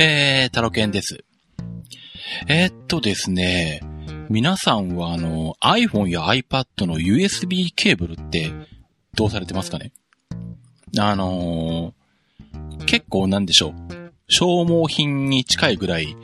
[0.00, 1.24] えー、タロケンです。
[2.46, 3.80] えーっとですね、
[4.30, 8.52] 皆さんはあの、iPhone や iPad の USB ケーブルって
[9.16, 9.90] どうされてますかね？
[11.00, 13.74] あのー、結構なんでしょう。
[14.28, 16.16] 消耗品に近いぐらい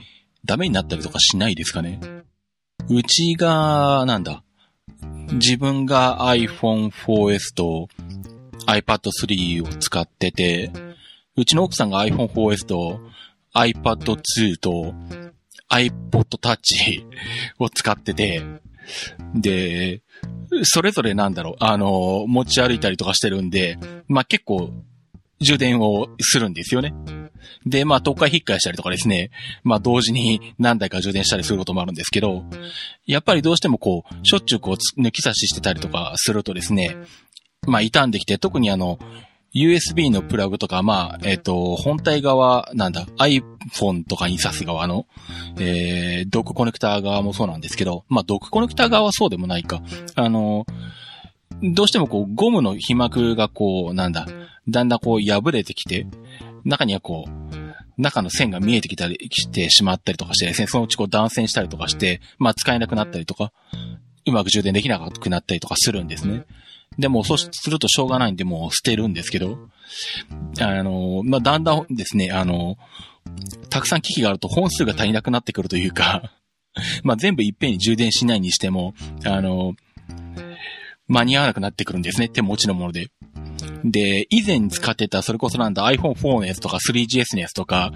[0.44, 1.98] ダメになったりとかしないですかね？
[2.88, 4.44] うちが、なんだ、
[5.32, 7.88] 自分が iPhone 4S と
[8.68, 10.70] iPad 3を使ってて、
[11.36, 13.00] うちの奥さんが iPhone 4S と
[13.54, 14.94] iPad 2と
[15.70, 17.04] iPod Touch
[17.58, 18.42] を使ってて、
[19.34, 20.02] で、
[20.62, 24.70] それぞれなんだろう、あの、持ち歩いたりとかしてるんで、まあ、結構
[25.40, 26.94] 充電をするんですよね。
[27.66, 29.30] で、まあ、東海引っかえしたりとかですね、
[29.62, 32.44] まあ、同時に何台か充電したりすることもあるんですけど、
[33.06, 36.96] やっぱりどうしてもこう、しょっちゅうこう、抜き差ししてたりとかするとですね、
[37.66, 38.98] まあ、傷んできて、特にあの、
[39.54, 45.06] USB のプラグとか、まあ、えっ、と、本体側、なんだ、iPhone とかに挿す側の、
[45.58, 49.80] えー、ドックコネクター側もそうなんですけど、まあ、ドックコネクター側はそうでもないか。
[50.16, 50.66] あの、
[51.62, 54.26] どうしてもこう、ゴムの被膜がこう、なんだ、
[54.68, 56.06] だんだんこう破れてきて、
[56.64, 57.64] 中にはこう、
[57.96, 63.52] 中の線が見えてきたりしてしまったりとかしてですね、そのうちこう断線したりとかして、まあ使えなくなったりとか、
[64.26, 66.44] うまく充電できなくなったりとかするんですね。
[66.98, 69.58] でも、そうするとしょうがないんで、もう捨てるんですけど、
[70.60, 72.76] あの、まあ、だんだんですね、あの、
[73.70, 76.32] たくさん機器があると本数が足りなくなってくるというか、
[77.02, 79.74] まあ、全部いっぺんに充電しないにしても、あの、
[81.06, 83.08] 間に合わなくなってくるんですね、手持ちのもので。
[83.84, 87.92] で、以前使ってた、それこそなんだ iPhone4 のやつとか 3GS のやつとか、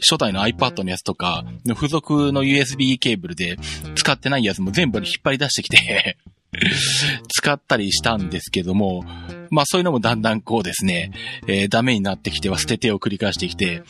[0.00, 3.58] 初代の iPad のやつとか、の付属の USB ケーブルで
[3.94, 6.16] 使ってないやつも全部引っ張り出してきて
[7.28, 9.04] 使ったりしたんですけども、
[9.50, 11.12] まあそういうのもだんだんこうですね、
[11.46, 13.82] えーダメになってきては捨ててを繰り返してきて、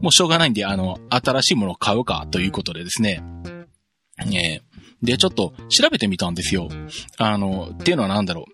[0.00, 3.22] もうしょうがないんで、あの、新しいものを買うかということでですね、
[4.18, 4.60] えー
[5.02, 6.68] で、ちょっと調べてみたんですよ。
[7.18, 8.46] あの、っていうのはなんだろ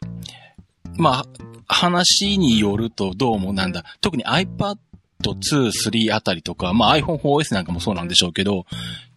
[0.97, 1.03] う。
[1.03, 1.27] まあ、
[1.67, 4.79] 話によるとどうもなんだ、特に iPad
[5.23, 8.65] 2、3あたりとか、まあ iPhone 4S なんかもそうなんでしょうけど、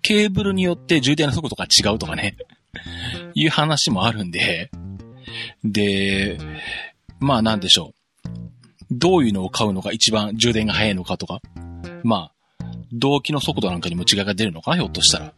[0.01, 2.35] ケーブルによって充電の速度が違うとかね、
[3.33, 4.71] いう話もあるんで、
[5.63, 6.37] で、
[7.19, 8.01] まあなんでしょう。
[8.91, 11.39] どういうのを買うのが一番充電が早いのかとか、
[12.03, 15.33] まあ、動機の速度なんかにも違いが出るのかな、ひょっとしたら。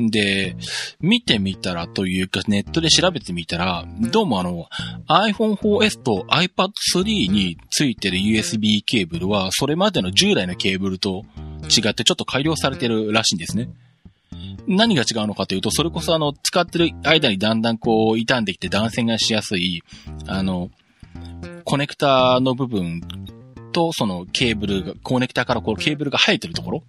[0.00, 0.56] んで、
[1.00, 4.68] 見てみたらというか、ネットで調べてみたら、どうもあの、
[5.08, 11.24] iPhone 4S と iPad 3についてる USB ケーブルは、それまでの従来のケーブルと
[11.64, 13.68] 違ってちょっと改良されてるらしいんですね。
[14.66, 19.82] 何が違うのかというと、それこそあの、使ってる間にだんだんこう、傷んできて断線がしやすい、
[20.26, 20.70] あの、
[21.64, 23.00] コネクタの部分
[23.72, 26.82] と、そのケーブルが、コネクタからこうケーブルが生えてるところ？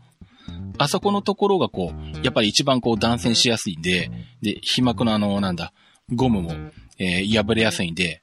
[0.78, 4.10] あそこのところがこう、やっぱり一番こう断線しやすいんで、
[4.42, 5.74] で、被膜のあの、なんだ、
[6.14, 6.54] ゴムも、
[6.98, 8.22] えー破れやすいんで、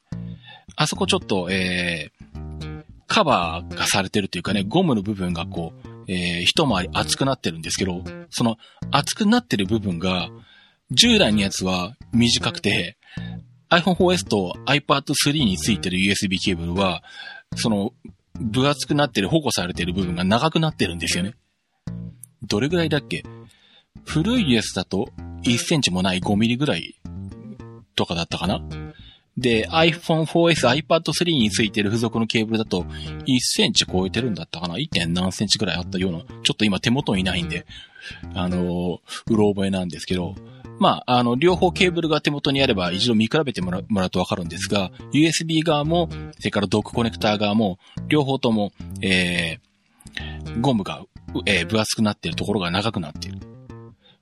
[0.77, 8.57] あそこちょっと、えーカバーがされてるというかね、ゴムの部分がこう、えー一回り厚くなってるんですけど、その
[8.91, 10.31] 厚くなってる部分が、
[10.91, 12.97] 従来のやつは短くて、
[13.71, 17.03] iPhone 4S と iPad 3についてる USB ケーブルは、
[17.57, 17.93] その、
[18.41, 21.35] 分厚くなってる、保護されてる部分が長くなってるんですよね。
[22.43, 23.23] どれぐらいだっけ？
[24.07, 25.11] 古いやつだと
[25.43, 26.95] 1センチもない5ミリぐらい
[27.97, 28.63] とかだったかな？
[29.39, 34.89] で、iPhone 4S、iPad 3についてる付属のケーブルだと1センチ超えてるんだったかな ?1.
[34.89, 37.67] 点何センチぐらいあったような、ちょっと今手元にないんで、
[38.35, 40.35] あのうろ覚えなんですけど、
[40.79, 47.79] まあ、あの、両方ケーブルが手元にあれば一度見比べてもらもらうとわかるんですが、USB 側も、それからドックコネクター側も、
[48.09, 48.73] 両方とも、
[49.03, 51.05] えー、ゴムが、
[51.47, 53.58] えー分厚くなっているところが長くなっている。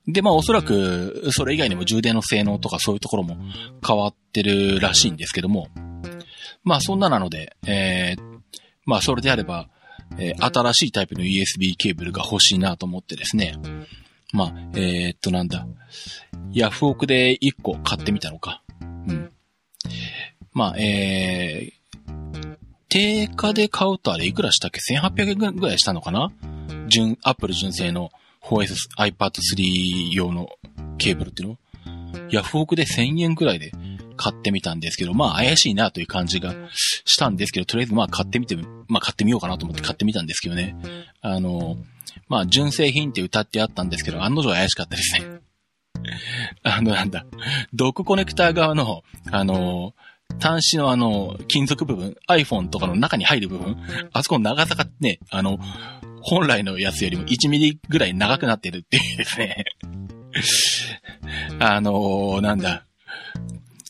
[0.08, 3.36] で、まあおそらく、それ以外にも充電の性能とかそういうところも
[3.86, 5.68] 変わってるらしいんですけども、
[6.62, 8.38] まあそんななので、えー、
[8.84, 9.68] まあそれであれば、
[10.18, 13.56] えー新しいタイプの USB ケーブルが欲しいなと思ってですね、
[14.32, 15.66] まあ、えーっとなんだ、
[16.52, 18.62] ヤフオクで1個買ってみたのか。
[18.80, 19.32] うん。
[20.52, 22.56] まあ、えー、
[22.88, 26.30] 定価で買うとあれいくらしたっけ ?1800 円ぐらいしたのかな？
[26.88, 28.10] 純、アップル純正の
[28.46, 30.48] 4S、iPad 3用の
[30.98, 31.58] ケーブルっていうの？
[32.30, 33.72] ヤフオクで1000円ぐらいで
[34.16, 38.56] 買ってみたんですけど、まあ怪しいなという感じがしたんですけど、とりあえずまあ買ってみて、
[38.88, 40.76] まあ買ってみようかなと思って買ってみたんですけどね。
[41.20, 41.76] あの、
[42.28, 45.40] まあ純正品って歌ってあったんですけど、案の定怪しかったですね。
[46.62, 47.26] あの、なんだ、
[47.74, 49.94] ドックコネクター側の、あの、
[50.40, 53.76] 端子のあの、金属部分、iPhone とかの中に入る部分、
[54.12, 55.58] あそこの長さがね、あの、
[56.28, 59.64] 本来のやつよりも1ミリぐらい長くなってるっていうですね。
[61.60, 62.84] あのー、なんだ。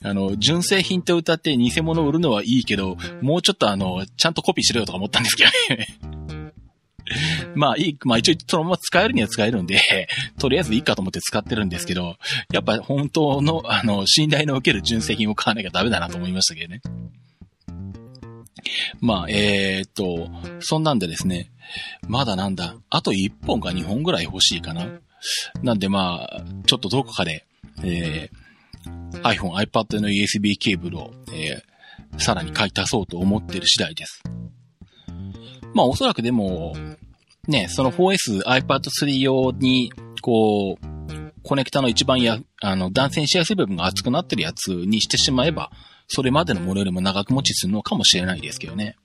[0.03, 5.87] あの、純正品と歌って偽物を売るのはいいけど、もうちょっとあの、ちゃんとコピーしろよとか思ったんですけどね。
[7.56, 9.81] まあいい、まあ一応そのまま使えるには使えるんで、
[10.38, 12.17] とりあえずいいかと思って使ってるんですけど、
[12.53, 16.83] やっぱ本当の、あの、信頼の受ける純正品を買わなきゃダメだなと思いましたけどね。
[19.01, 20.29] まあ、えー、っと、
[20.61, 21.51] そんなんでですね、
[22.07, 24.87] まだなんだ、あと1本か2本ぐらい欲しいかな。
[25.63, 27.45] なんでまあ、ちょっとどこかで、
[27.83, 34.23] えー、iPhone、iPad の USB ケーブルを、えー、さらに買い足そうと思ってる次第です。
[35.75, 36.75] まあおそらくでも、
[37.49, 39.93] ね、その 4S iPad 3用に、
[40.23, 40.97] こう、
[41.43, 45.71] コネクタの一番や、あの、断線しやすい部分が熱くなってるやつにしてしまえば、
[46.08, 48.97] それまでのものよりも長く持ちするのかもしれないですけどね。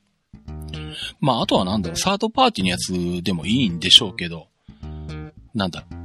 [1.19, 4.47] まあ、あとはなんだろう、サードパーティーのやつでもいいんでしょうけど、
[5.53, 6.01] なんだろう。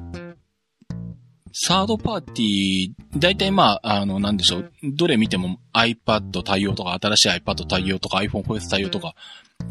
[1.58, 4.72] サードパーティー、大体まあ、あの、なんでしょう。
[4.82, 9.14] どれ見ても iPad 対応とか、新しい iPad 対応とか、iPhone 4S 対応とか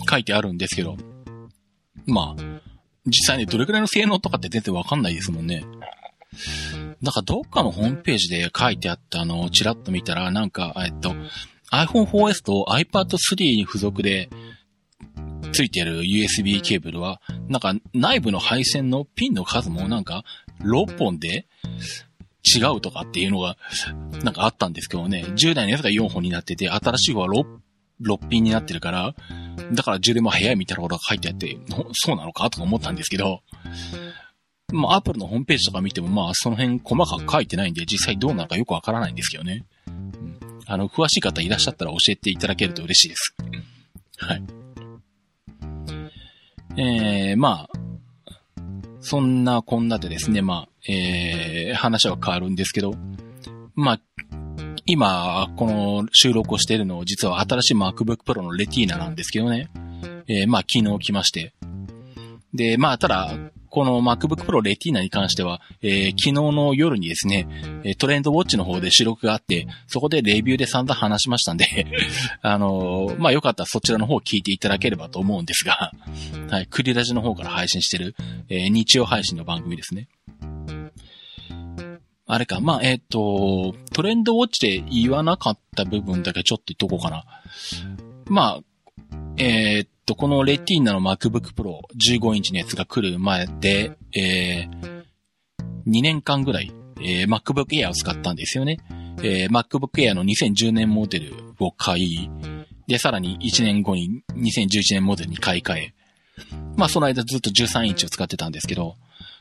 [0.10, 0.98] 書いてあるんですけど、
[2.08, 2.44] まあ、
[3.06, 5.64] 実際にどれくらいの性能とかって全然わかんないですもんね。
[7.02, 11.16] なんかどっかのホームページで書いてあったのをチラッと見たら、なんか、えっと、
[11.72, 14.30] iPhone 4S と iPad 3に付属で
[15.52, 20.24] ついてる USB ケーブルは、なんか内部の配線のピンの数もなんか
[20.62, 21.48] 6本で
[22.46, 23.58] 違うとかっていうのが
[24.24, 27.46] なんかあったんですけどね、10代のやつが4本になってて、新しい方は 6,
[28.02, 29.16] 6ピンになってるから、
[29.74, 31.58] だから充電も早いみたいなことが書いてあって、
[31.94, 33.42] そうなのかとか思ったんですけど、
[34.76, 39.66] まあ、アップルのホームページとか見ても、まあ、その辺細かく書いてないんで、実際どうなのかよくわからないんですけどね。
[39.88, 43.36] うん、あの、詳しい方いらっしゃったら教えていただけると嬉しいです。
[44.18, 44.44] はい。
[46.78, 47.80] えー、まあ、
[49.00, 52.96] そんなこんなでですね、まあ、えー、話は変わるんですけど、
[53.76, 54.02] まあ、
[54.88, 59.70] 今、この収録をしているのを実は新しい MacBook Pro のレティーナなんですけどね。
[60.28, 61.54] えー、まあ昨日来まして。
[62.54, 63.36] で、まあただ、
[63.76, 67.46] この MacBook Pro Retina に関しては、えー、昨日の夜にですね、
[67.98, 71.66] トレンドウォッチの方で収録があって、そこでレビューで散々話しましたんで
[72.42, 75.92] あのー、まあ、よかったらそちらの方を聞いていただければと思うんですが
[76.50, 78.16] はい、クリラジの方から配信してる、
[78.48, 80.08] えー、日曜配信の番組ですね。
[82.28, 87.26] あれか、まあ、えっ、ー、と、トレンドウォッチで言わなかった部分だけちょっと言っとこうかな。
[88.28, 88.62] まあ、
[89.38, 95.04] えー、と、このレティーナの MacBook Pro 15インチのやつが来る前で、えー、
[95.88, 96.72] 2年間ぐらい、
[97.02, 98.78] えー、MacBook Air を使ったんですよね。
[99.24, 102.30] えー、MacBook Air の2010年モデルを買い、
[102.88, 105.94] で、さらに1年後に2011年モデルに買い替え、
[106.78, 108.96] まあその間ずっと13インチを使ってたんですけど、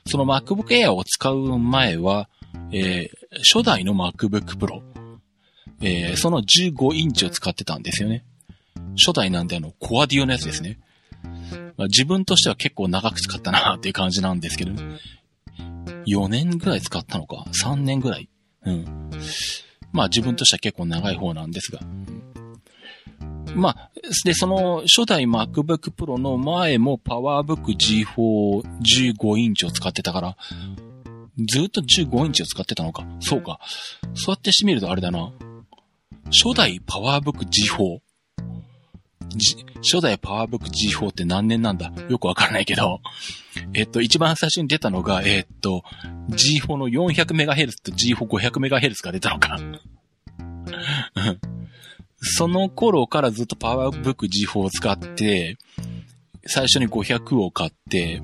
[0.06, 2.28] その MacBook Air を使う前は、
[2.72, 4.80] えー、初代の MacBook Pro、
[5.82, 8.24] えー、その15インチを使ってたんですよね。
[8.96, 10.78] 初代なんであの、コアディオのやつですね。
[11.76, 14.72] まあ、自分としては結構長く使ったなっていう感じなんですけど、
[16.06, 18.28] 4年ぐらい使ったのか ?3 年ぐらい
[18.64, 19.10] うん。
[19.92, 21.80] まあ自分としては結構長い方なんですが。
[23.54, 23.90] まあ、
[24.24, 28.64] で、その初代 MacBook Pro の前も PowerBook G4
[29.16, 30.36] 15インチを使ってたから、
[31.48, 33.06] ずっと15インチを使ってたのか。
[33.20, 33.60] そうか。
[34.14, 35.32] そうやってしてみるとあれだな。
[36.26, 38.00] 初代 PowerBook G4。
[39.82, 41.92] 初代パワーブック G4 って何年なんだ？
[42.08, 43.00] よくわからないけど、
[43.74, 45.82] えっと、一番最初に出たのが、えっと、
[46.30, 49.58] G4 の 400MHz と G4500MHz が出たのか。
[52.20, 55.58] その頃からずっとパワーブック G4 を使って、
[56.46, 58.22] 最初に500を買って、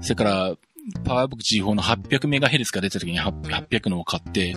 [0.00, 0.56] それから、
[1.04, 4.56] パワーブック G4 の 800MHz が出た時に800のを買って、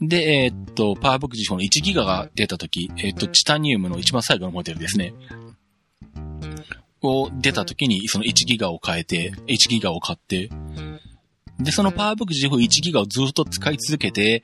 [0.00, 5.14] で、えー、っと、パワーブック G4 の1ギガが出た時、えー、っと、チタニウムの一番最後のモデルですね。
[7.02, 10.50] を出た時に、その1ギガを変えて、1ギガを買って、
[11.60, 14.42] で、そのパワーブック G4 1ギガをずっと使い続けて、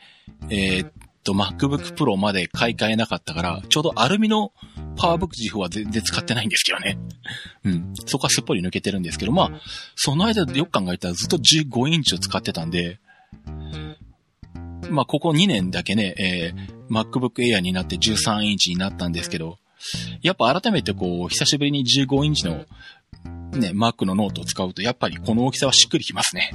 [0.48, 0.92] えー、っ
[1.24, 4.52] と、MacBook Pro まで買い替えなかったから、ちょうどアルミの
[4.96, 6.98] PowerBook G4 は全然使ってないんですけどね。
[7.64, 7.92] うん。
[8.06, 9.50] そこはすっぽり抜けてるんですけど、まあ、
[9.96, 13.00] その間よく考えたらずっと15インチを使ってたんで、
[14.90, 19.58] まあ、ここ2年だけね、えー、MacBook Air になって13インチになったんですけど、
[20.22, 22.66] やっぱ改めてこう、久しぶりに15インチの
[23.52, 26.52] ね、Mac のノートを使うと、やっぱりこの大きさはしっくりきますね。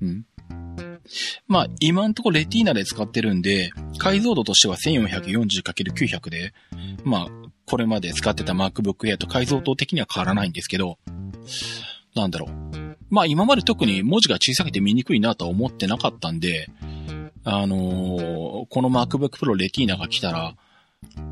[0.00, 0.24] うん。
[1.48, 6.54] まあ、今んとこ Retina で使ってるんで、解像度としては 1440×900 で、
[7.04, 7.28] まあ、
[7.66, 10.98] これまで使ってた MacBook Air と解像度的には変わらないんですけど、
[12.14, 12.70] なんだろう。
[13.10, 16.68] まあ今まで特に文字が小さくて見にくいなとは思ってなかったんで、
[17.44, 20.54] あのー、この MacBook Pro レティーナが来たら、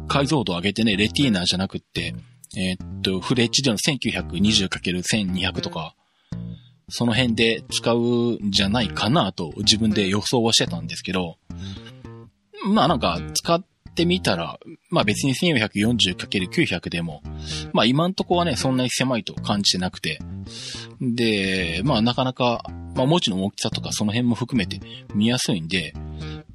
[0.08, 2.14] 解像度上げてね、レティーナじゃなくって、
[2.56, 5.94] えー、っと、フル HD の 1920×1200 とか、
[6.88, 11.36] その辺で使うんじゃないかなと自分で予想はしてたんですけど、
[12.66, 13.62] まあなんか使っ
[13.98, 17.20] ってみたら、まあ別に 1440×900 でも、
[17.72, 20.20] まあ今んとこはね、そんなに狭いと感じてなくて、
[21.00, 22.62] で、まあなかなか、
[22.94, 24.80] まあ文字の大きさとかその辺も含めて
[25.14, 25.94] 見やすいんで、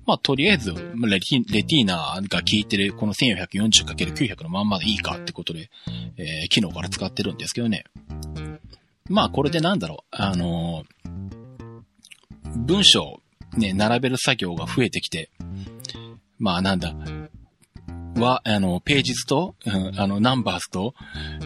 [0.05, 5.69] まあとりあえず、レティレティーナが効いてるこの 1440×900 のまんまでいいかってことで、
[6.15, 7.83] えー、昨日から使ってるんですけどね。
[9.09, 13.19] まあこれでなんだろう、あのー、文章
[13.57, 15.29] ね、並べる作業が増えてきて、
[16.39, 16.93] まあなんだ、
[18.15, 20.93] は、あの、ページ図と、うん、あの、ナンバーズと、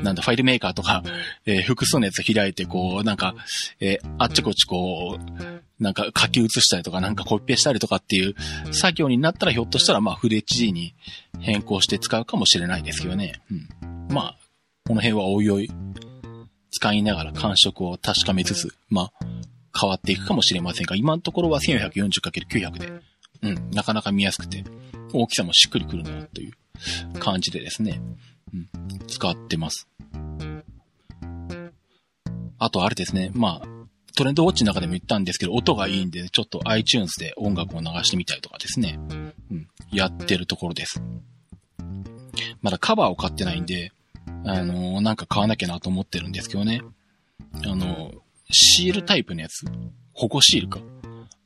[0.03, 1.03] なんだ、ファイルメーカーとか、
[1.45, 3.36] えー、複数のやつ開いて、こう、なんか、
[3.79, 8.36] えー、あっちこっちこう、なんか書き写したりとか、なんかコピペしたりとかっていう
[8.74, 10.95] 作業になったら、ひょっとしたら、まあ、フル HD に
[11.39, 13.41] 変更して使うかもしれないですけどね。
[13.51, 14.07] うん。
[14.09, 14.38] まあ、
[14.88, 15.69] この辺はおいおい、
[16.71, 19.12] 使いながら感触を確かめつつ、まあ、
[19.79, 22.91] 変わっていくかもしれませんが、今のところは 1440×900 で、
[23.41, 24.63] うん、なかなか見やすくて、
[25.13, 26.53] 大きさもしっくりくるな、という
[27.20, 28.01] 感じでですね、
[28.53, 28.67] うん、
[29.08, 29.88] 使ってます。
[32.60, 33.67] あとあれですね、まあ、
[34.15, 39.00] トレンドウォッチの中でも言ったんですけど、音がいいんで、ちょっと iTunes で音楽を流してみたりとかですね、
[39.51, 41.01] うん、やってるところです。
[42.62, 43.91] まだカバーを買ってないんで、
[44.44, 46.82] あのー、なんか買わなきゃなと思ってるんですけどね。
[47.63, 48.17] あのー、
[48.51, 49.65] シールタイプのやつ？
[50.13, 50.79] 保護シールか？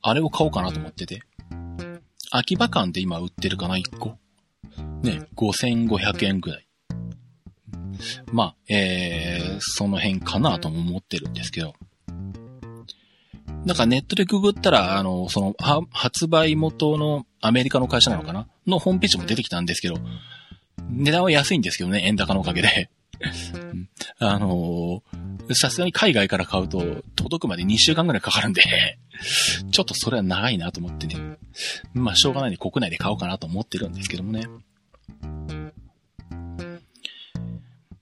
[0.02, 1.22] あれを買おうかなと思ってて。
[2.34, 4.18] 秋葉館で今売ってるかな、1個？
[5.04, 6.68] ね、5500円ぐらい。
[8.32, 11.74] まあ、えー、その辺かなとも思ってるんですけど。
[13.66, 15.56] なんかネットでググったら、あの、その、
[15.92, 18.48] 発売元のアメリカの会社なのかな？
[18.66, 19.96] のホームページも出てきたんですけど、
[20.90, 22.90] 値段は安いんですけどね、円高のおかげで。
[24.20, 25.04] あの
[25.54, 28.64] さすがに海外から買うと、届くまで2週間ぐらいかかるんで
[29.72, 31.31] ちょっとそれは長いなと思ってね。
[31.94, 34.48] まあ、しょうがないんで国内で買おうかなと思ってるんですけどもね。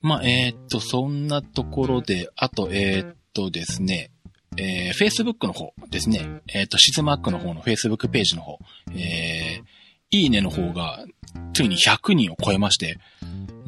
[0.02, 4.10] まあ、えー、っと、そんなところで、あと、えー、っとですね、
[4.56, 8.58] えー、Facebook の方ですね、えー、っと、シズマックの方の Facebook ページの方、
[8.92, 11.04] えー、いいねの方が、
[11.52, 12.98] ついに100人を超えまして、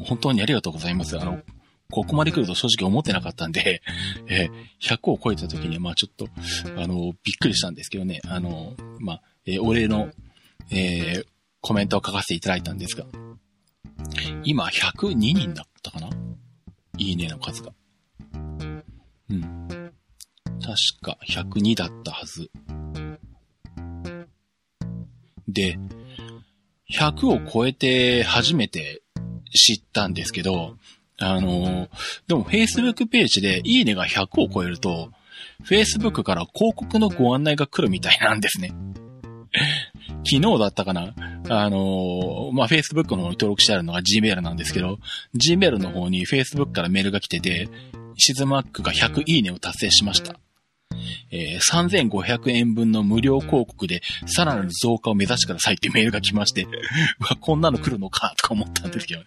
[0.05, 1.19] 本当にありがとうございます。
[1.19, 1.41] あの、
[1.91, 3.83] ここまで来ると正直思ってなかったんで、
[4.27, 6.29] えー、100を超えた時に、まあちょっと、
[6.81, 10.11] あの、びっくりしたんですけどね、あの、まあ、えー、お礼の、
[10.71, 11.27] えー、
[11.61, 13.07] コメントを書かせていただいたんですが、
[14.45, 16.09] 今102人だったかな？
[16.99, 17.73] いいねの数が。
[18.35, 19.69] うん。
[20.61, 22.51] 確か102だったはず。
[25.49, 25.79] で、
[26.93, 29.03] 100を超えて初めて
[29.53, 30.77] 知ったんですけど、
[31.19, 31.89] あの、
[32.27, 35.11] でも Facebook ページでいいねが100を超えると、
[35.65, 38.73] Facebook から広告のご案内が来るみたいなんですね。
[40.25, 41.14] 昨日だったかな？
[41.49, 44.99] あのまあ、Facebook の方に登録してあるのが Gmail なんですけど、
[45.37, 47.68] Gmail の方に Facebook からメールが来てて、
[48.16, 50.38] シズマックが100いいねを達成しました。
[51.30, 56.68] えー、3500円分の無料広告でさらなる増加を目指してくださいってメールが来まして、 う
[57.21, 59.26] わ、こんなの来るのかとか思ったんですけどね。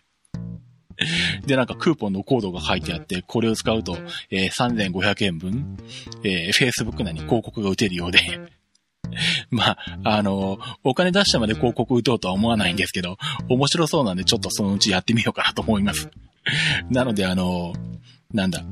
[1.45, 3.97] で、なんかクーポンのコードが書いてあって、これを使うと、
[4.31, 5.77] えー、3500円分、
[6.23, 8.19] えー、Facebook 内に広告が打てるようで、
[9.51, 13.17] まあ、あの、お金出してまで広告打とうとは思わないんですけど、
[13.49, 16.09] 面白そうなんでちょっとそのうちやってみようかなと思います。
[16.89, 17.73] なので、あの、
[18.33, 18.63] なんだ、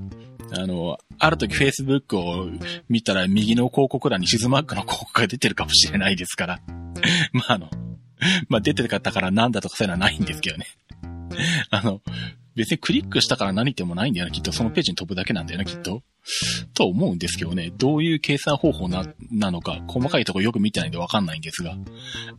[0.52, 2.48] あの、ある時 Facebook を
[2.90, 6.60] 見たら右の広告欄にシズマックの広告が出てるかもしれないですから。
[7.34, 7.70] まあ、あの、
[8.50, 10.68] まあ、出てたからなんだとかそういうのはないんですけどね。
[11.72, 12.02] あの、
[12.56, 14.52] 別にクリックしたから何言ってもないんだよな、きっと。
[14.52, 16.04] そのページに飛ぶだけなんだよな、きっと。
[16.74, 17.72] と思うんですけどね。
[17.78, 21.76] どういう計算方法な、なのか、細かいとこよく見てないんでわかんないんですが。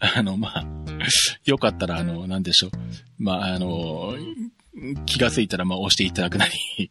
[0.01, 0.67] あの、まあ、
[1.45, 2.71] よかったら、あの、なんでしょう。
[3.19, 4.15] まあ、あの、
[5.07, 6.91] 気がついたら、まあ、押していただくなり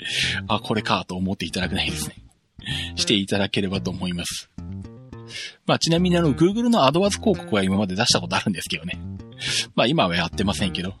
[0.48, 2.16] あ、これかと思っていただくなりですね。
[2.96, 4.50] していただければと思います。
[5.66, 9.00] まあ、ちなみにあの、Google の AdWords 広告は今まで出したことあるんですけどね。
[9.74, 10.94] まあ、今はやってませんけど。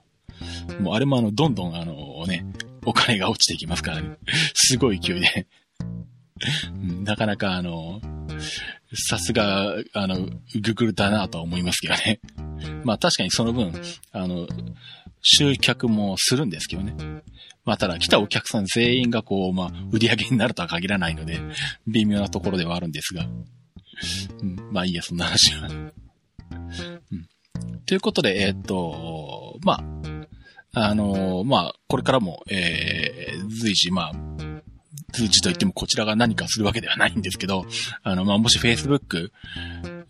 [0.80, 2.44] もうあれもあの、どんどんあのね、
[2.86, 4.16] お金が落ちていきますからね。
[4.54, 5.46] すごい勢いで
[7.04, 8.00] なかなかあの、
[9.08, 12.20] さすが、あの、Google だなとは思いますけどね。
[12.84, 13.72] まあ確かにその分、
[14.12, 14.46] あの、
[15.22, 16.94] 集客もするんですけどね。
[17.64, 21.40] まあ、ただ来たお客さん全員がこう、まあ、売り上げになるとは限らないので、
[21.88, 23.26] 微妙なところではあるんですが。
[24.40, 25.68] うん、まあいいや、そんな話は。
[25.68, 25.92] うん。
[27.86, 29.84] ということで、えー、っと、まあ、
[30.78, 34.12] あのー、まあ、これからも、えー、随時、まあ、
[35.14, 37.64] 通知といってもこちらが何かするわけではないんですけど、
[38.02, 39.30] あの、まあ、もし Facebook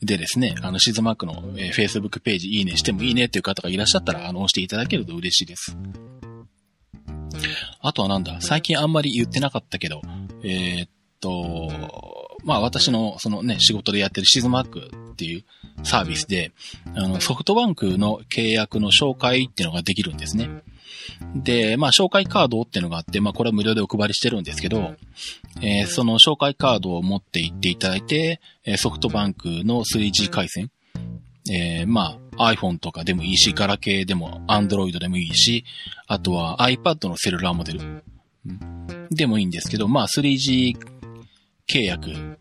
[0.03, 5.77] でですね、あの、シーズマークの、えー、Facebook ページいいねしてもいいねっていう方がいらっしゃったら、あの、押していただけると嬉しいです。
[7.81, 10.03] あとはなんだ、最近あんまり言ってなかったけど、
[10.43, 11.71] えー、っと、
[12.45, 15.45] まあ私のそのね、仕事でやってるシズマークっていう
[15.83, 16.53] サービスで、
[16.95, 20.51] あの、ソフトバンクの契約の紹介っていうのができるんですね。
[21.35, 24.95] で、まあ、紹介カードっていうのがあって、まあ、これは無料でお配りしてるんですけど、
[25.63, 28.41] えー、その紹介カードを持って行っていただいて、
[28.77, 30.71] ソフトバンクの 3G 回線、
[31.51, 35.65] えー、まあ、iPhone とかでもいいし、ガラケーでも Android でもいいし、
[36.07, 38.05] あとは iPad のセルラーモデル、
[39.11, 40.77] でもいいんですけど、まあ、3G
[41.69, 42.39] 契約、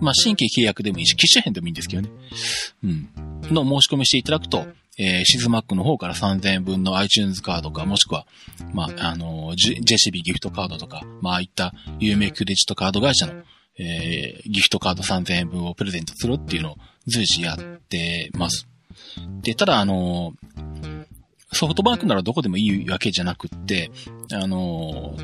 [0.00, 2.10] まあ、新規契約でもいいし、機種変でもいいんですけどね。
[2.84, 3.08] うん。
[3.54, 4.66] の申し込みしていただくと、
[4.98, 8.26] えー、シズマックの方から3000円分の iTunes カードか、もしくは、
[8.74, 13.32] まあ、あの、ジェシビギフトカードとか、まあ、あいった有名クレジットカード会社の、
[13.78, 16.76] えー、ギフトカード3000円分をプレゼントするっていうのを
[17.06, 18.68] 随時やってます。
[19.42, 20.34] で、ただ、あの、
[21.52, 23.90] ソフトバンクならどこでもいいわけじゃなくって、
[24.32, 25.16] あの、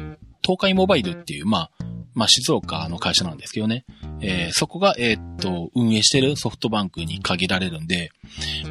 [0.42, 1.70] 東海モバイルっていう、まあ、
[2.16, 3.84] まあ、静岡の会社なんですけどね。
[4.22, 8.10] えー、そこが、え、っと、運営してるソフトバンクに限られるんで、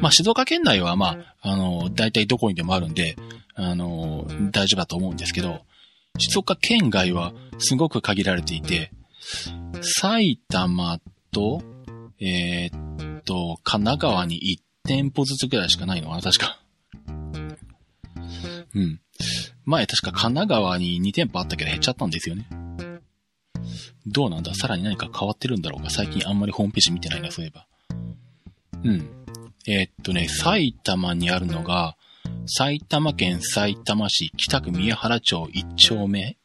[0.00, 3.16] まあ、静岡県内は、まあ、あの、大体どこにでもあるんで、
[3.54, 5.60] あの、大丈夫だと思うんですけど、
[6.18, 8.90] 静岡県外はすごく限られていて、
[9.80, 10.98] 埼玉
[11.30, 11.62] と、
[12.18, 14.40] えー、っと、神奈川に
[14.84, 16.60] 1店舗ずつぐらいしかないのかな、確か。
[18.74, 19.00] うん。
[19.64, 22.48] 前確か神奈川に2店舗あったけど減っちゃったんですよね。
[24.06, 24.54] どうなんだ？
[24.54, 25.90] さらに何か変わってるんだろうか？
[25.90, 27.66] 最近あんまりホームページ見てないな、そういえば。
[28.84, 29.10] うん。
[29.66, 31.96] えー、っとね、埼玉にあるのが、
[32.46, 36.36] 埼玉県埼玉市北区宮原町1丁目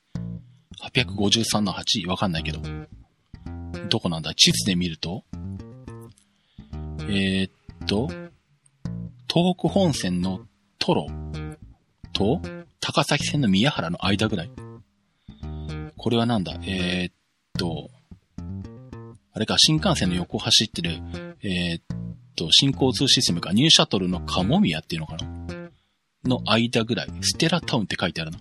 [0.83, 2.07] ?853 の 8?
[2.07, 2.59] わかんないけど。
[3.89, 4.33] どこなんだ？
[4.33, 5.23] 地図で見ると、
[7.01, 7.51] えー、っ
[7.87, 8.07] と、
[9.31, 10.41] 東北本線の
[10.79, 11.07] トロ
[12.11, 12.41] と
[12.79, 14.51] 高崎線の宮原の間ぐらい。
[15.95, 16.53] これはなんだ？
[16.63, 17.13] えー、っ
[17.57, 17.89] と、
[19.33, 20.99] あれか、新幹線の横走ってる、
[21.43, 21.83] えー、っ
[22.35, 25.51] と、新交通システムか、ニューシャトルのカモミヤっていうのかな？
[26.23, 28.39] の間ぐらい、ステラタウンって書いてあるな。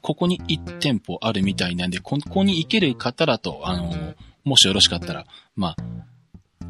[0.00, 5.76] ここに1店舗あるみたいなんで、ここに行ける方だと、あの、もしよろしかったら、ま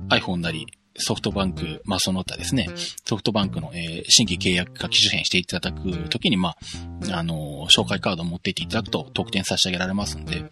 [0.08, 2.68] あ、iPhone なり、ソフトバンク、まあ、その他ですね、
[3.04, 6.56] ソフトバンクの、えー、新規契約か機種変していただくときに、まあ、
[7.12, 10.44] あの、紹介カードを持っていっていただくと特典差し上げられますんで、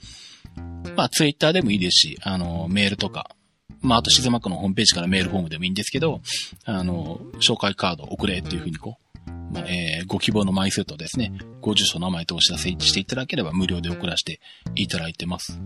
[0.96, 3.34] まあ、ツイッターでもいいですし、あの、メールとか、
[3.80, 6.20] まあ、あと、静クのホームページからメールフォームでもいいんですけど、
[6.64, 14.40] あの、紹介カード送れっていうふうにこう、まあ、えー、ご希望の枚数とですね、ご住所、名前とお知らせしていただければ無料で送らせて
[14.74, 15.60] いただいてます。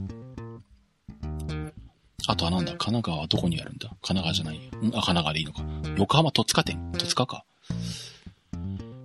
[2.29, 3.89] あとはなんだ、神奈川はどこにあるんだ？
[4.03, 4.63] 神奈川じゃないよ。
[4.73, 5.65] あ、神奈川でいいのか。
[5.97, 7.45] 横浜戸塚店戸塚か。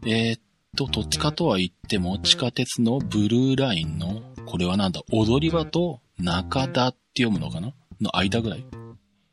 [0.07, 0.41] えー、っ
[0.75, 7.73] と、戸塚とは言っても、地下鉄のブルーラインのこれはなんだ、踊り場と中田って読むのかな？
[8.01, 8.65] の間ぐらい？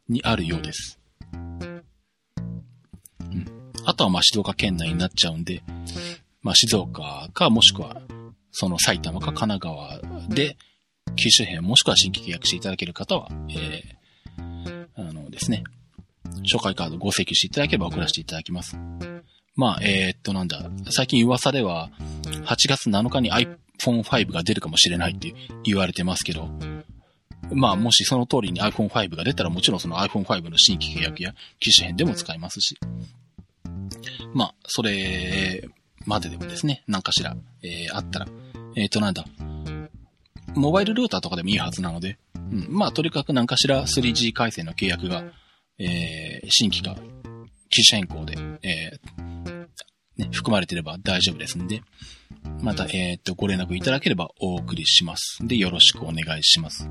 [0.09, 0.99] にあるようです。
[1.33, 1.85] うん。
[3.85, 5.63] あとはまあ静岡県内になっちゃうんで、
[6.43, 8.01] まあ静岡かもしくは
[8.53, 10.57] その埼玉か神奈川で
[11.17, 15.65] 機種編もしくは新規契約していただける方は、えー、あのですね、
[16.51, 18.79] 紹介カードご請求していただければ送らせていただきます。
[19.57, 21.91] まあ、えー、っと、なんだ、最近噂では、
[22.45, 23.33] 8月7日に
[23.89, 26.49] iPhone5 が出るかもしれないって言われてますけど、
[27.53, 32.79] まあもしその通りに iPhone5 が出たらもちろんその iPhone5 の新規契約や機種編でも使えますし、
[34.35, 35.69] まあそれ
[36.07, 38.27] まででもですね、何かしら、えー、あったら、
[38.77, 39.25] えっ、ー、となんだ、
[40.55, 45.25] モバイルルーターとかでもいいはずなので、うん、まあとにかく何かしら 3G 回線の契約が、
[45.79, 46.97] えー、新規か
[47.71, 49.67] 機種変更で、えー、
[50.17, 51.83] ね、含まれてれば大丈夫ですんで、
[52.63, 55.39] また、えっ、と、ご連絡いただければお送りします。
[55.43, 56.89] で、よろしくお願いします。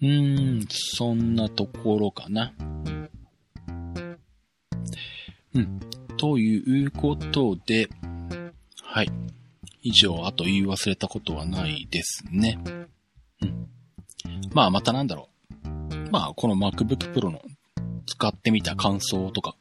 [0.00, 2.52] うーん、そんなところかな。
[5.54, 5.80] うん。
[6.16, 7.88] ということで、
[8.82, 9.10] はい。
[9.82, 12.58] 以上、あと言い忘れたことはないですね。
[13.42, 13.68] うん。
[14.52, 15.28] まあ、またなんだろ
[15.64, 16.10] う。
[16.10, 17.42] まあ、この MacBook Pro の
[18.06, 19.56] 使ってみた感想とか、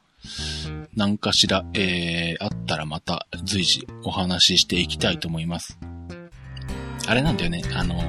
[0.97, 5.77] 何かしら、えー、あったらまた随時お話ししていきたいと思います。
[7.07, 8.01] あれなんだよね、あの、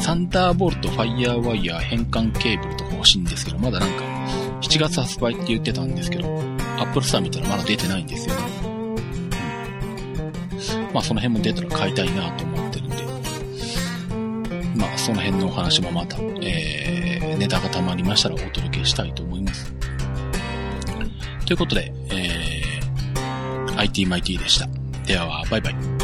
[0.00, 4.04] サンダーボルト、ファイヤーワイヤー、変換ケーブルとか欲しいんですけど、まだなんか、
[4.60, 6.28] 7月発売って言ってたんですけど、
[6.76, 8.42] アップルスター見たらまだ出てないんですよね。
[8.62, 8.78] うん
[10.92, 12.96] まあその辺も出たら買いたいなと思ってるんで、
[14.76, 19.27] まあその辺のお話もまた、えー、ネタが溜まりましたらお届けしたいと思います。
[21.48, 24.68] ということで、えー、IT マイティでした。
[25.06, 25.97] では、バイバイ。